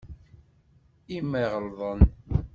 I 1.15 1.17
ma 1.29 1.41
ɣelḍen? 1.53 1.99